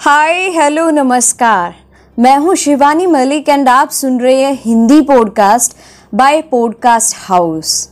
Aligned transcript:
Hi 0.00 0.48
hello 0.50 0.90
नमस्कार। 0.90 1.74
मैं 2.18 2.36
हूँ 2.36 2.54
शिवानी 2.54 3.06
मलिक 3.06 3.48
एंड 3.48 3.68
आप 3.68 3.90
सुन 3.90 4.20
रहे 4.20 4.42
हैं 4.42 4.52
Hindi 4.62 5.00
podcast 5.00 5.76
by 6.14 6.42
podcast 6.42 7.16
house 7.18 7.90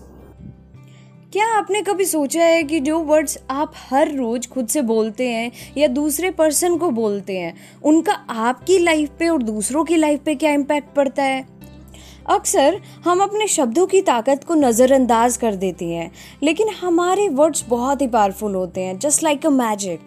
क्या 1.32 1.46
आपने 1.46 1.82
कभी 1.82 2.04
सोचा 2.04 2.42
है 2.42 2.62
कि 2.62 2.80
जो 2.80 2.98
वर्ड्स 2.98 3.38
आप 3.50 3.72
हर 3.90 4.14
रोज 4.14 4.48
खुद 4.48 4.68
से 4.68 4.82
बोलते 4.82 5.28
हैं 5.28 5.50
या 5.78 5.88
दूसरे 5.88 6.30
पर्सन 6.30 6.76
को 6.76 6.90
बोलते 6.90 7.38
हैं, 7.38 7.54
उनका 7.84 8.12
आपकी 8.30 8.78
लाइफ 8.78 9.10
पे 9.18 9.28
और 9.28 9.42
दूसरों 9.42 9.84
की 9.84 9.96
लाइफ 9.96 10.20
पे 10.24 10.34
क्या 10.34 10.52
इम्पैक्ट 10.52 10.94
पड़ता 10.96 11.22
है? 11.22 11.46
अक्सर 12.28 12.80
हम 13.04 13.20
अपने 13.20 13.46
शब्दों 13.46 13.86
की 13.86 14.00
ताकत 14.00 14.44
को 14.44 14.54
नज़रअंदाज 14.54 15.36
कर 15.36 15.54
देते 15.54 15.84
हैं, 15.84 16.10
लेकिन 16.42 16.68
हमारे 16.68 17.28
वर्ड्स 17.28 17.64
बहुत 17.68 18.02
ही 18.02 18.06
पावरफुल 18.06 18.54
होते 18.54 18.80
हैं 18.80 18.98
जस्ट 18.98 19.22
लाइक 19.22 19.46
अ 19.46 19.50
मैजिक 19.50 20.00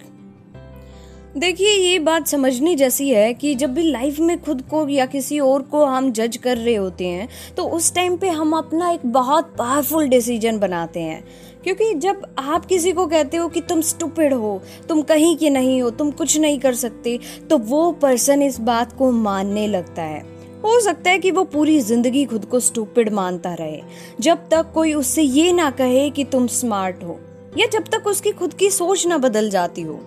देखिए, 1.39 1.73
ये 1.73 1.99
बात 1.99 2.27
समझनी 2.27 2.73
जैसी 2.75 3.09
है 3.09 3.33
कि 3.33 3.53
जब 3.55 3.73
भी 3.73 3.83
लाइफ 3.83 4.19
में 4.19 4.41
खुद 4.43 4.61
को 4.61 4.87
या 4.89 5.05
किसी 5.05 5.37
और 5.39 5.61
को 5.63 5.83
हम 5.85 6.11
जज 6.11 6.37
कर 6.37 6.57
रहे 6.57 6.73
होते 6.75 7.05
हैं 7.05 7.27
तो 7.57 7.63
उस 7.67 7.93
टाइम 7.95 8.17
पे 8.17 8.29
हम 8.29 8.53
अपना 8.57 8.89
एक 8.91 9.05
बहुत 9.05 9.53
पावरफुल 9.57 10.07
डिसीज़न 10.07 10.59
बनाते 10.59 10.99
हैं। 10.99 11.23
क्योंकि 11.63 11.93
जब 11.95 12.25
आप 12.39 12.65
किसी 12.65 12.91
को 12.91 13.05
कहते 13.05 13.37
हो 13.37 13.47
कि 13.47 13.61
तुम 13.61 13.81
स्टूपिड 13.81 14.33
हो, 14.33 14.61
तुम 14.89 15.01
कहीं 15.03 15.35
के 15.37 15.49
नहीं 15.49 15.81
हो, 15.81 15.89
तुम 15.91 16.11
कुछ 16.11 16.37
नहीं 16.37 16.59
कर 16.59 16.73
सकते 16.75 17.17
तो 17.49 17.57
वो 17.59 17.91
पर्सन 18.01 18.41
इस 18.41 18.59
बात 18.61 18.97
को 18.97 19.11
मानने 19.13 19.65
लगता 19.67 20.01
है। 20.01 20.21
हो 20.63 20.79
सकता 20.81 21.09
है 21.09 21.19
कि 21.19 21.31
वो 21.31 21.43
पूरी 21.45 21.79
ज़िंदगी 21.81 22.25
खुद 22.25 22.45
को 22.45 22.59
स्टूपिड 22.61 23.13
मानता 23.13 23.53
रहे, 23.53 23.81
जब 24.19 24.47
तक 24.51 24.71
कोई 24.73 24.93
उससे 24.95 25.21
ये 25.21 25.51
ना 25.53 25.71
कहे 25.71 26.09
कि 26.09 26.23
तुम 26.25 26.47
स्मार्ट 26.49 27.03
हो, 27.03 27.19
या 27.57 27.67
जब 27.69 27.89
तक 27.91 28.07
उसकी 28.07 28.31
खुद 28.33 28.53
की 28.53 28.69
सोच 28.71 29.07
ना 29.07 29.17
बदल 29.19 29.49
जाती 29.49 29.81
हो। 29.81 30.01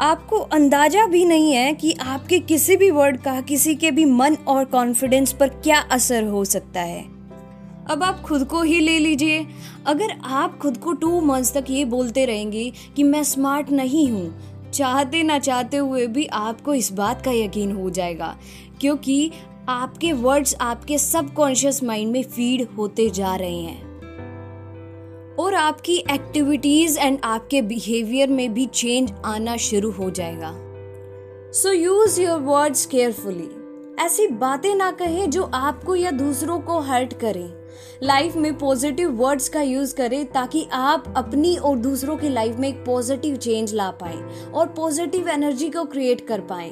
आपको 0.00 0.36
अंदाज़ा 0.48 1.06
भी 1.06 1.24
नहीं 1.24 1.52
है 1.52 1.72
कि 1.74 1.92
आपके 1.92 2.38
किसी 2.40 2.76
भी 2.76 2.90
वर्ड 2.90 3.16
का, 3.16 3.40
किसी 3.40 3.74
के 3.74 3.90
भी 3.90 4.04
मन 4.04 4.36
और 4.48 4.64
कॉन्फिडेंस 4.64 5.32
पर 5.32 5.48
क्या 5.48 5.78
असर 5.92 6.24
हो 6.24 6.44
सकता 6.44 6.80
है। 6.80 7.02
अब 7.90 8.02
आप 8.02 8.20
खुद 8.20 8.44
को 8.44 8.62
ही 8.62 8.78
ले 8.80 8.98
लीजिए। 8.98 9.44
अगर 9.86 10.14
आप 10.24 10.58
खुद 10.58 10.76
को 10.76 10.92
टू 10.92 11.20
मंथ्स 11.20 11.52
तक 11.54 11.70
ये 11.70 11.84
बोलते 11.84 12.24
रहेंगे 12.24 12.72
कि 12.96 13.02
मैं 13.02 13.22
स्मार्ट 13.24 13.70
नहीं 13.70 14.08
हूँ, 14.10 14.70
चाहते 14.72 15.22
ना 15.22 15.38
चाहते 15.38 15.76
हुए 15.76 16.06
भी 16.06 16.26
आपको 16.26 16.74
इस 16.74 16.92
बात 16.92 17.22
का 17.24 17.32
यकीन 17.32 17.72
हो 17.72 17.90
जाएगा, 17.90 18.34
क्योंकि 18.80 19.30
आपके 19.68 20.12
वर्ड्स 20.12 20.56
आपके 20.60 20.98
सबकॉन्शियस 20.98 21.82
माइंड 21.82 22.12
में 22.12 22.22
फ़ीड 22.22 22.66
होते 22.76 23.08
जा 23.10 23.34
रहे 23.36 23.56
हैं। 23.56 23.89
और 25.40 25.54
आपकी 25.54 25.96
एक्टिविटीज़ 26.10 26.98
एंड 26.98 27.18
आपके 27.24 27.62
बिहेवियर 27.62 28.28
में 28.28 28.52
भी 28.54 28.66
चेंज 28.66 29.12
आना 29.24 29.56
शुरू 29.56 29.90
हो 29.90 30.10
जाएगा। 30.10 30.52
So 31.52 31.72
use 31.72 32.20
your 32.20 32.40
words 32.40 32.84
carefully 32.86 33.48
ऐसी 34.00 34.26
बातें 34.26 34.74
ना 34.74 34.90
कहें 34.90 35.30
जो 35.30 35.42
आपको 35.54 35.94
या 35.94 36.10
दूसरों 36.10 36.58
को 36.60 36.78
हर्ट 36.80 37.12
करें। 37.20 37.48
लाइफ 38.02 38.36
में 38.36 38.58
पॉजिटिव 38.58 39.10
वर्ड्स 39.12 39.48
का 39.48 39.62
यूज़ 39.62 39.94
करें 39.94 40.24
ताकि 40.26 40.66
आप 40.72 41.12
अपनी 41.16 41.56
और 41.56 41.76
दूसरों 41.76 42.16
की 42.16 42.28
लाइफ 42.28 42.56
में 42.56 42.68
एक 42.68 42.84
पॉजिटिव 42.84 43.36
चेंज 43.36 43.74
ला 43.74 43.90
पाए 43.90 44.18
और 44.54 44.66
पॉजिटिव 44.66 45.28
एनर्जी 45.28 45.68
को 45.70 45.84
क्रिएट 45.84 46.26
कर 46.26 46.40
पाए। 46.40 46.70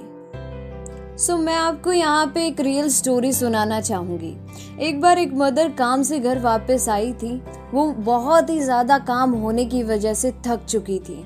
सो 1.17 1.33
so, 1.33 1.41
मैं 1.41 1.55
आपको 1.55 1.93
यहाँ 1.93 2.27
पे 2.27 2.47
एक 2.47 2.61
रियल 2.61 2.89
स्टोरी 2.89 3.33
सुनाना 3.33 3.81
चाहूँगी। 3.81 4.37
एक 4.81 5.01
बार 5.01 5.19
एक 5.19 5.33
मदर 5.35 5.69
काम 5.69 6.03
से 6.03 6.19
घर 6.19 6.39
वापस 6.39 6.89
आई 6.89 7.13
थी। 7.13 7.41
वो 7.75 7.91
बहुत 7.93 8.51
ही 8.51 8.59
ज़्यादा 8.61 8.99
काम 8.99 9.33
होने 9.35 9.65
की 9.65 9.83
वजह 9.83 10.15
से 10.15 10.33
थक 10.47 10.65
चुकी 10.65 10.99
थी। 10.99 11.23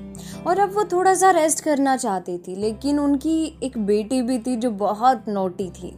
और 0.47 0.59
अब 0.59 0.73
वो 0.75 0.83
थोड़ा 0.83 1.13
सा 1.13 1.31
रेस्ट 1.31 1.63
करना 1.63 1.95
चाहती 1.97 2.37
थी, 2.37 2.55
लेकिन 2.55 2.99
उनकी 2.99 3.59
एक 3.63 3.77
बेटी 3.77 4.21
भी 4.21 4.37
थी 4.37 4.55
जो 4.55 4.71
बहुत 4.71 5.25
नोटी 5.29 5.69
थी। 5.71 5.95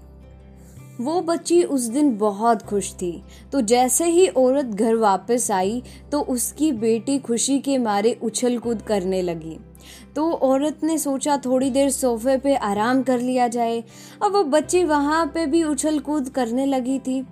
वो 1.02 1.20
बच्ची 1.22 1.62
उस 1.66 1.86
दिन 1.90 2.18
बहुत 2.18 2.62
खुश 2.62 2.92
थी। 2.94 3.11
तो 3.52 3.61
जैसे 3.64 4.05
ही 4.05 4.28
औरत 4.28 4.66
घर 4.66 4.95
वापस 4.95 5.50
आई 5.52 5.82
तो 6.11 6.22
उसकी 6.22 6.72
बेटी 6.73 7.17
खुशी 7.20 7.60
के 7.60 7.78
मारे 7.78 8.17
उछल 8.23 8.58
कूद 8.58 8.82
करने 8.82 9.22
लगी। 9.22 9.58
तो 10.16 10.32
औरत 10.32 10.84
ने 10.84 10.98
सोचा 10.98 11.38
थोड़ी 11.38 11.70
देर 11.70 11.90
सोफे 11.90 12.38
पे 12.38 12.56
आराम 12.56 13.02
कर 13.04 13.20
लिया 13.20 13.48
जाए। 13.48 13.84
अब 14.23 14.32
वो 14.32 14.44
बच्ची 14.44 14.84
वहाँ 14.84 15.26
पे 15.26 15.46
भी 15.46 15.64
उछल 15.64 16.00
कूद 16.00 16.30
करने 16.30 16.66
लगी 16.66 17.00
थी। 17.00 17.23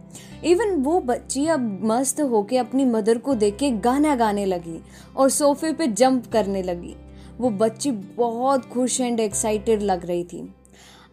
इवन 0.46 0.76
वो 0.84 1.00
बच्ची 1.02 1.46
अब 1.48 1.80
मस्त 1.84 2.22
होके 2.22 2.58
अपनी 2.58 2.86
मदर 2.86 3.18
को 3.18 3.36
देख 3.36 3.56
के 3.58 3.70
गाना 3.80 4.16
गाने 4.16 4.46
लगी 4.46 4.80
और 5.18 5.30
सोफे 5.30 5.72
पे 5.74 5.88
जंप 5.88 6.32
करने 6.32 6.64
लगी। 6.64 6.96
वो 7.40 7.50
बच्ची 7.52 7.92
बहुत 7.92 8.66
खुश 8.66 9.00
एंड 9.02 9.20
एक्साइटेड 9.20 9.82
लग 9.82 10.06
रही 10.06 10.24
थी। 10.24 10.48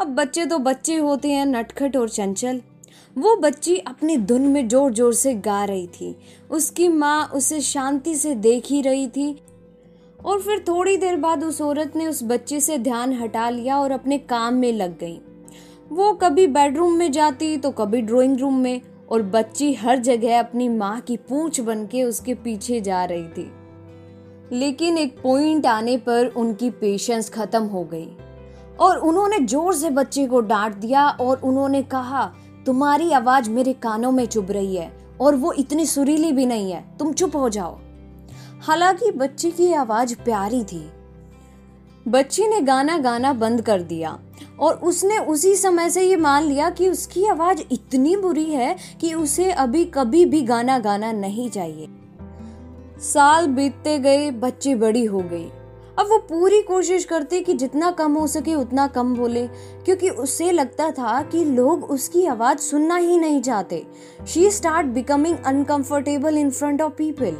अब 0.00 0.14
बच्चे 0.14 0.44
तो 0.46 0.58
बच्चे 0.58 0.96
होते 0.96 1.30
हैं, 1.30 1.46
नटखट 1.46 1.96
और 1.96 2.08
चंचल। 2.08 2.60
वो 3.16 3.34
बच्ची 3.36 3.76
अपनी 3.78 4.16
धुन 4.16 4.42
में 4.42 4.68
ज़ोर 4.68 4.92
ज़ोर 4.92 5.14
से 5.14 5.34
गा 5.36 5.64
रही 5.64 5.86
थी। 5.86 6.14
उसकी 6.50 6.88
माँ 6.88 7.24
उसे 7.34 7.60
शांति 7.60 8.14
से 8.14 8.34
देख 8.36 8.66
ही 8.66 8.80
रही 8.82 9.06
थी। 9.08 9.30
और 10.24 10.40
फिर 10.40 10.64
थोड़ी 10.68 10.96
देर 10.96 11.16
बाद 11.16 11.44
उस 11.44 11.60
औरत 11.62 11.96
ने 11.96 12.06
उस 12.06 12.22
बच्चे 12.24 12.60
से 12.60 12.78
ध्यान 12.78 13.12
हटा 13.12 13.48
लिया 13.50 13.78
और 13.78 13.90
अपने 13.90 14.18
काम 14.18 14.54
में 14.54 14.72
लग 14.72 14.98
गई। 14.98 15.20
वो 15.90 16.12
कभी 16.14 16.46
बेडरूम 16.46 16.92
में 16.92 17.10
जाती 17.12 17.56
तो 17.56 17.70
कभी 17.70 18.00
ड्राइंग 18.02 18.38
रूम 18.38 18.58
में 18.58 18.80
और 19.10 19.22
बच्ची 19.22 19.72
हर 19.74 19.98
जगह 19.98 20.38
अपनी 20.38 20.68
माँ 20.68 21.00
की 21.00 21.16
पूंछ 21.18 21.60
बन 21.60 21.86
के 21.86 22.02
उसके 22.02 22.34
पीछे 22.34 22.80
जा 22.80 23.04
रही 23.04 23.28
थी। 23.28 23.50
लेकिन 24.52 24.98
एक 24.98 25.20
पॉइंट 25.22 25.66
आने 25.66 25.96
पर 25.96 26.26
उनकी 26.26 26.70
पेशेंस 26.70 27.30
खत्म 27.30 27.62
हो 27.64 27.84
गई 27.84 28.08
और 28.80 28.98
उन्होंने 28.98 29.38
ज़ोर 29.38 29.74
से 29.74 29.90
बच्चे 29.90 30.26
को 30.26 30.40
डांट 30.40 30.74
दिया 30.74 31.08
और 31.10 31.40
उन्होंने 31.40 31.82
कहा, 31.82 32.24
तुम्हारी 32.66 33.12
आवाज़ 33.12 33.50
मेरे 33.50 33.72
कानों 33.72 34.12
में 34.12 34.24
चुभ 34.26 34.50
रही 34.50 34.76
है 34.76 34.90
और 35.20 35.34
वो 35.34 35.52
इतनी 35.52 35.86
सुरीली 35.86 36.32
भी 36.32 36.46
नहीं 36.46 36.72
है। 36.72 36.84
तुम 36.98 37.12
चुप 37.12 37.36
हो 37.36 37.48
जाओ। 37.48 37.78
हालाँकि 38.62 39.10
बच्ची 39.10 39.50
की 39.50 39.72
आवाज़ 39.72 40.14
प्यारी 40.14 40.64
थी। 40.64 40.90
बच्ची 42.08 42.46
ने 42.46 42.60
गाना 42.60 42.98
गाना 42.98 43.32
बंद 43.32 43.62
कर 43.62 43.82
दिया 43.82 44.18
और 44.60 44.74
उसने 44.74 45.18
उसी 45.18 45.54
समय 45.56 45.90
से 45.90 46.02
ये 46.02 46.16
मान 46.16 46.42
लिया 46.42 46.70
कि 46.70 46.88
उसकी 46.88 47.26
आवाज़ 47.26 47.62
इतनी 47.72 48.16
बुरी 48.16 48.44
है 48.44 48.76
कि 49.00 49.14
उसे 49.14 49.50
अभी 49.52 49.84
कभी 49.84 50.24
भी 50.24 50.42
गाना 50.42 50.78
गाना 50.78 51.12
नहीं 51.12 51.50
चाहिए। 51.50 51.88
साल 53.00 53.46
बीतते 53.46 53.98
गए, 53.98 54.30
बच्ची 54.30 54.74
बड़ी 54.74 55.04
हो 55.04 55.18
गई। 55.18 55.44
अब 55.98 56.06
वो 56.06 56.18
पूरी 56.18 56.62
कोशिश 56.62 57.04
करती 57.04 57.40
कि 57.40 57.54
जितना 57.54 57.90
कम 57.90 58.14
हो 58.14 58.26
सके 58.26 58.54
उतना 58.54 58.86
कम 58.86 59.14
बोले, 59.14 59.46
क्योंकि 59.84 60.08
उसे 60.08 60.50
लगता 60.52 60.90
था 60.90 61.22
कि 61.22 61.44
लोग 61.44 61.84
उसकी 61.84 62.26
आवाज़ 62.26 62.58
सुनना 62.58 62.96
ही 62.96 63.18
नहीं 63.18 63.42
चाहते। 63.42 63.86
She 64.28 64.50
start 64.50 64.86
becoming 64.86 65.38
uncomfortable 65.46 66.38
in 66.38 66.50
front 66.50 66.82
of 66.82 66.92
people 66.92 67.36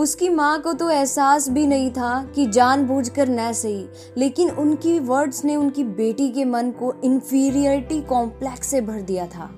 उसकी 0.00 0.28
माँ 0.28 0.60
को 0.60 0.72
तो 0.72 0.90
एहसास 0.90 1.48
भी 1.48 1.66
नहीं 1.66 1.90
था 1.90 2.24
कि 2.34 2.46
जानबूझकर 2.46 3.28
न 3.28 3.52
सही, 3.52 3.86
लेकिन 4.16 4.50
उनकी 4.50 4.98
वर्ड्स 4.98 5.44
ने 5.44 5.56
उनकी 5.56 5.84
बेटी 5.84 6.30
के 6.30 6.44
मन 6.44 6.70
को 6.70 6.94
इंफीरियरिटी 7.04 8.00
कॉम्प्लेक्स 8.00 8.66
से 8.66 8.80
भर 8.80 9.00
दिया 9.00 9.26
था। 9.26 9.50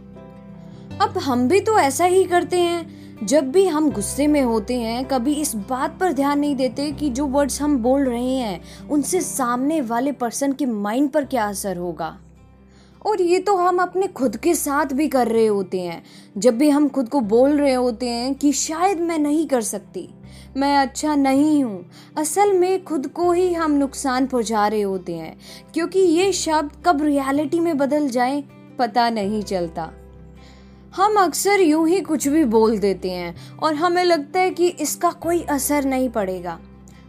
अब 1.03 1.19
हम 1.19 1.49
भी 1.49 1.61
तो 1.61 1.79
ऐसा 1.79 2.05
ही 2.05 2.25
करते 2.25 2.59
हैं। 2.59 3.03
जब 3.27 3.51
भी 3.51 3.67
हम 3.67 3.91
गुस्से 3.91 4.27
में 4.27 4.43
होते 4.43 4.75
हैं, 4.75 5.05
कभी 5.05 5.35
इस 5.35 5.55
बात 5.55 5.97
पर 6.01 6.13
ध्यान 6.13 6.39
नहीं 6.39 6.57
देते 6.57 6.93
कि 6.93 7.11
जो 7.11 7.27
वर्ड्स 7.27 7.63
हम 7.63 7.79
बोल 7.79 8.05
रहे 8.05 8.35
हैं, 8.35 8.61
उनसे 8.91 9.21
सामने 9.21 9.81
वाले 9.81 10.13
पर्सन 10.13 10.53
के 10.53 10.67
माइंड 10.67 11.11
पर 11.11 11.25
क्या 11.25 11.45
असर 11.45 11.77
होगा। 11.77 12.19
और 13.05 13.23
ये 13.23 13.39
तो 13.39 13.57
हम 13.57 13.79
अपने 13.79 14.07
खुद 14.07 14.37
के 14.37 14.55
साथ 14.55 14.93
भी 14.93 15.07
कर 15.09 15.29
रहे 15.29 15.47
होते 15.47 15.81
हैं। 15.81 16.03
जब 16.39 16.59
भी 16.59 16.69
हम 16.71 16.89
खुद 16.89 17.09
को 17.09 17.21
बोल 17.21 17.57
रहे 17.59 17.73
होते 17.75 18.09
हैं 18.09 18.35
कि 18.35 18.53
शायद 18.53 19.01
मैं 19.01 19.19
नहीं 19.19 19.47
कर 19.49 19.63
सकती, 19.63 20.09
मैं 20.57 20.77
अच्छा 20.79 21.15
नहीं 21.15 21.63
हूँ, 21.65 21.85
असल 22.19 22.53
में 22.53 22.85
खुद 22.85 23.07
को 23.07 23.31
ही 23.33 23.53
हम 23.53 23.73
नुकसान 23.73 24.27
पहुँचा 24.27 24.67
रहे 24.69 24.83
होते 24.83 25.15
हैं, 25.15 25.37
क्योंकि 25.75 25.99
ये 25.99 26.33
शब्द 26.33 26.83
कब 26.87 27.03
रियलिटी 27.03 27.61
में 27.61 27.77
बदल 27.79 28.09
जाए, 28.09 28.43
पता 28.79 29.09
नहीं 29.11 29.43
चलता। 29.43 29.91
हम 30.97 31.17
अक्सर 31.17 31.61
यूँ 31.61 31.89
ही 31.89 32.01
कुछ 32.01 32.29
भी 32.29 32.45
बोल 32.45 32.79
देते 32.79 33.11
हैं 33.11 33.35
और 33.59 33.75
हमें 33.75 34.05
लगता 34.05 34.41
है 34.41 34.51
कि 34.51 34.69
इसका 34.69 35.11
कोई 35.13 35.43
असर 35.43 35.85
नहीं 35.85 36.09
पड़ेगा। 36.09 36.59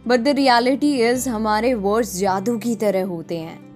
बट 0.06 0.20
द 0.20 0.28
रियलिटी 0.28 0.92
इज़ 1.00 1.28
हमारे 1.28 1.74
वर्ड्स 1.74 2.16
जादू 2.16 2.56
की 2.58 2.74
तरह 2.76 3.06
होते 3.06 3.38
हैं। 3.38 3.73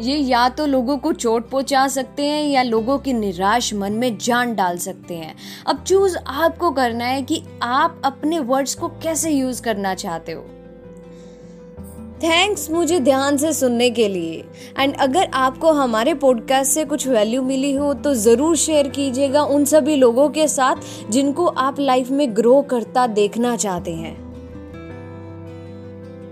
ये 0.00 0.16
या 0.16 0.48
तो 0.48 0.66
लोगों 0.66 0.96
को 0.98 1.12
चोट 1.12 1.48
पहुँचा 1.50 1.86
सकते 1.88 2.24
हैं 2.24 2.42
या 2.44 2.62
लोगों 2.62 2.98
की 2.98 3.12
निराश 3.12 3.72
मन 3.74 3.92
में 3.92 4.16
जान 4.18 4.54
डाल 4.54 4.78
सकते 4.78 5.14
हैं। 5.14 5.34
अब 5.66 5.84
चूज़ 5.84 6.16
आपको 6.18 6.70
करना 6.70 7.04
है 7.04 7.22
कि 7.22 7.42
आप 7.62 8.00
अपने 8.04 8.38
वर्ड्स 8.38 8.74
को 8.74 8.88
कैसे 8.88 9.30
यूज़ 9.30 9.62
करना 9.62 9.94
चाहते 9.94 10.32
हो। 10.32 10.44
थैंक्स 12.22 12.70
मुझे 12.70 13.00
ध्यान 13.00 13.36
से 13.36 13.52
सुनने 13.52 13.90
के 13.90 14.08
लिए। 14.08 14.44
एंड 14.78 14.94
अगर 14.96 15.30
आपको 15.34 15.72
हमारे 15.72 16.14
पॉडकास्ट 16.14 16.72
से 16.72 16.84
कुछ 16.84 17.06
वैल्यू 17.08 17.42
मिली 17.42 17.72
हो 17.72 17.92
तो 17.94 18.14
ज़रूर 18.14 18.56
शेयर 18.56 18.88
कीजिएगा 18.88 19.42
उन 19.42 19.64
सभी 19.64 19.96
लोगों 19.96 20.28
के 20.28 20.48
साथ 20.48 21.10
जिनको 21.10 21.46
आप 21.46 21.80
लाइफ 21.80 22.10
में 22.10 22.36
ग्रो 22.36 22.60
करता 22.62 23.06
देखना 23.06 23.56
चाहते 23.56 23.94
हैं। 23.94 24.25